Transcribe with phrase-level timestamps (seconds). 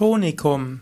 [0.00, 0.80] Tonikum.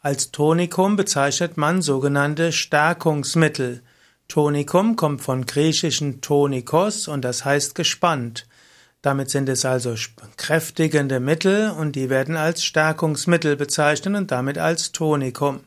[0.00, 3.82] Als Tonikum bezeichnet man sogenannte Stärkungsmittel.
[4.26, 8.46] Tonikum kommt von griechischen tonikos und das heißt gespannt.
[9.02, 9.94] Damit sind es also
[10.38, 15.60] kräftigende Mittel und die werden als Stärkungsmittel bezeichnet und damit als Tonikum.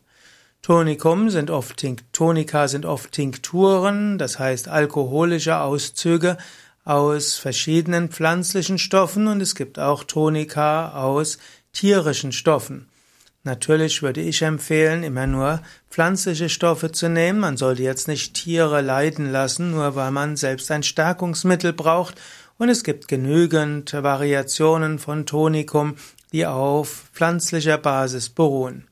[0.64, 6.36] Tonikum sind oft Tonika sind oft Tinkturen, das heißt alkoholische Auszüge
[6.84, 11.38] aus verschiedenen pflanzlichen Stoffen und es gibt auch Tonika aus
[11.74, 12.87] tierischen Stoffen.
[13.48, 17.40] Natürlich würde ich empfehlen, immer nur pflanzliche Stoffe zu nehmen.
[17.40, 22.16] Man sollte jetzt nicht Tiere leiden lassen, nur weil man selbst ein Stärkungsmittel braucht.
[22.58, 25.96] Und es gibt genügend Variationen von Tonikum,
[26.34, 28.87] die auf pflanzlicher Basis beruhen.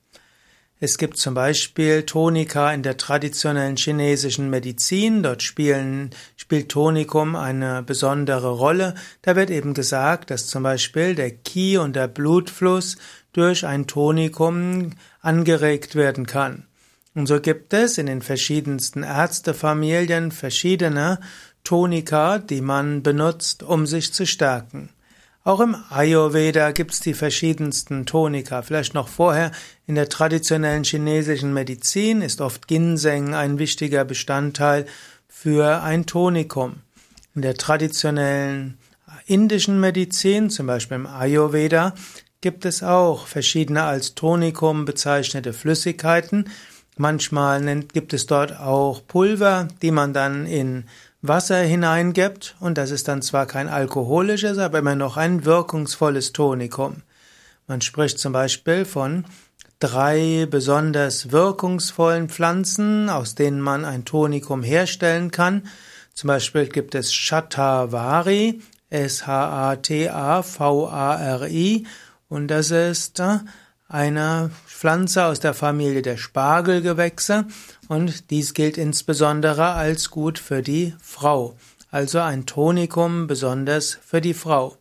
[0.82, 5.24] Es gibt zum Beispiel Tonika in der traditionellen chinesischen Medizin.
[5.24, 8.94] Dort spielen, spielt Tonikum eine besondere Rolle.
[9.22, 12.98] Da wird eben gesagt, dass zum Beispiel der Qi und der Blutfluss
[13.32, 16.66] durch ein Tonikum angeregt werden kann.
[17.14, 21.20] Und so gibt es in den verschiedensten Ärztefamilien verschiedene
[21.64, 24.90] Tonika, die man benutzt, um sich zu stärken.
[25.46, 28.64] Auch im Ayurveda gibt's die verschiedensten Tonika.
[28.64, 29.52] Vielleicht noch vorher
[29.86, 34.88] in der traditionellen chinesischen Medizin ist oft Ginseng ein wichtiger Bestandteil
[35.28, 36.78] für ein Tonikum.
[37.36, 38.80] In der traditionellen
[39.28, 41.94] indischen Medizin, zum Beispiel im Ayurveda,
[42.42, 46.50] gibt es auch verschiedene als Tonikum bezeichnete Flüssigkeiten.
[46.98, 50.86] Manchmal gibt es dort auch Pulver, die man dann in
[51.22, 57.02] Wasser hineingibt und das ist dann zwar kein alkoholisches, aber immer noch ein wirkungsvolles Tonikum.
[57.68, 59.26] Man spricht zum Beispiel von
[59.80, 65.64] drei besonders wirkungsvollen Pflanzen, aus denen man ein Tonikum herstellen kann.
[66.14, 69.76] Zum Beispiel gibt es Shatavari, S-H-A-T-A-V-A-R-I,
[72.28, 73.22] und das ist
[73.90, 77.46] äh, eine Pflanze aus der Familie der Spargelgewächse
[77.88, 81.56] und dies gilt insbesondere als gut für die Frau,
[81.92, 84.78] also ein Tonikum besonders für die Frau.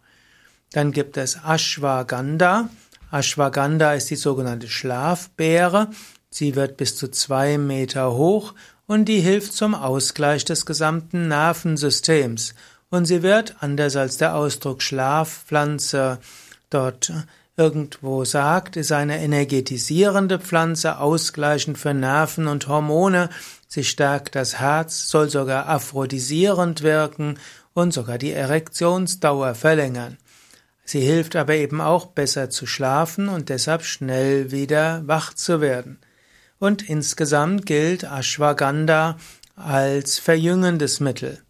[0.73, 2.69] Dann gibt es Ashwagandha.
[3.13, 5.89] Ashwagandha ist die sogenannte Schlafbeere.
[6.31, 8.55] Sie wird bis zu zwei Meter hoch
[8.87, 12.55] und die hilft zum Ausgleich des gesamten Nervensystems.
[12.91, 16.19] Und sie wird, anders als der Ausdruck Schlafpflanze
[16.71, 17.13] dort
[17.57, 23.31] irgendwo sagt, ist eine energetisierende Pflanze, ausgleichend für Nerven und Hormone.
[23.69, 27.39] Sie stärkt das Herz, soll sogar aphrodisierend wirken
[27.73, 30.19] und sogar die Erektionsdauer verlängern.
[30.85, 35.99] Sie hilft aber eben auch besser zu schlafen und deshalb schnell wieder wach zu werden.
[36.59, 39.17] Und insgesamt gilt Ashwagandha
[39.57, 41.41] als verjüngendes Mittel.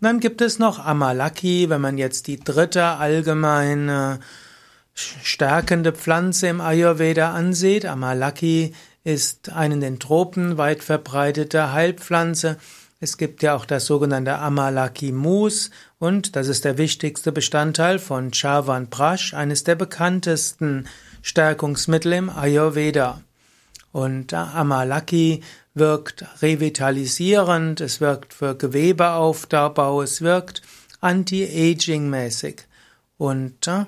[0.00, 4.20] dann gibt es noch Amalaki, wenn man jetzt die dritte allgemeine
[4.94, 7.84] stärkende Pflanze im Ayurveda ansieht.
[7.84, 12.56] Amalaki ist eine in den Tropen weit verbreitete Heilpflanze.
[13.00, 18.88] Es gibt ja auch das sogenannte Amalaki-Mus und das ist der wichtigste Bestandteil von Chavan
[18.88, 20.88] Prash, eines der bekanntesten
[21.20, 23.20] Stärkungsmittel im Ayurveda.
[23.92, 25.42] Und Amalaki
[25.74, 30.62] wirkt revitalisierend, es wirkt für Gewebeaufbau, es wirkt
[31.00, 32.62] anti-aging-mäßig.
[33.18, 33.84] Und äh,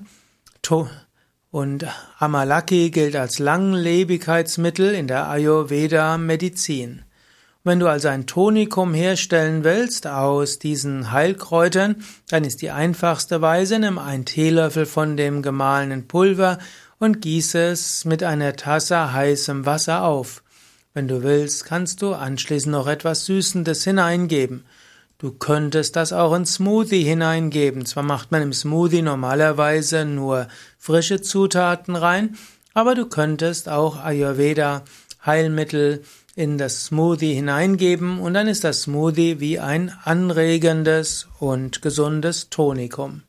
[1.51, 1.87] und
[2.19, 7.03] Amalaki gilt als Langlebigkeitsmittel in der Ayurveda-Medizin.
[7.65, 11.97] Wenn du also ein Tonikum herstellen willst aus diesen Heilkräutern,
[12.29, 16.59] dann ist die einfachste Weise, nimm einen Teelöffel von dem gemahlenen Pulver
[16.99, 20.45] und gieße es mit einer Tasse heißem Wasser auf.
[20.95, 24.65] Wenn du willst, kannst du anschließend noch etwas Süßendes hineingeben.
[25.19, 27.87] Du könntest das auch in Smoothie hineingeben.
[27.87, 30.47] Zwar macht man im Smoothie normalerweise nur
[30.79, 32.37] frische Zutaten rein,
[32.75, 34.85] aber du könntest auch Ayurveda
[35.25, 36.03] Heilmittel
[36.35, 43.23] in das Smoothie hineingeben und dann ist das Smoothie wie ein anregendes und gesundes Tonikum.